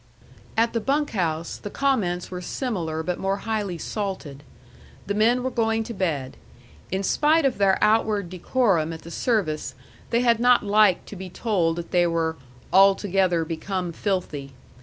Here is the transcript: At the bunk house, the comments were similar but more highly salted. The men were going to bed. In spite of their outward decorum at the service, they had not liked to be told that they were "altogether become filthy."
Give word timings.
At 0.57 0.73
the 0.73 0.79
bunk 0.81 1.11
house, 1.11 1.57
the 1.57 1.69
comments 1.69 2.31
were 2.31 2.41
similar 2.41 3.03
but 3.03 3.19
more 3.19 3.35
highly 3.37 3.77
salted. 3.77 4.41
The 5.05 5.13
men 5.13 5.43
were 5.43 5.51
going 5.51 5.83
to 5.83 5.93
bed. 5.93 6.37
In 6.89 7.03
spite 7.03 7.45
of 7.45 7.59
their 7.59 7.77
outward 7.83 8.27
decorum 8.31 8.93
at 8.93 9.03
the 9.03 9.11
service, 9.11 9.75
they 10.09 10.21
had 10.21 10.39
not 10.39 10.65
liked 10.65 11.07
to 11.09 11.15
be 11.15 11.29
told 11.29 11.75
that 11.75 11.91
they 11.91 12.07
were 12.07 12.35
"altogether 12.73 13.45
become 13.45 13.91
filthy." 13.91 14.53